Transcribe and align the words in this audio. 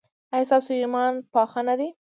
ایا 0.33 0.47
ستاسو 0.49 0.71
ایمان 0.79 1.13
پاخه 1.33 1.61
نه 1.67 1.75
دی؟ 1.79 1.87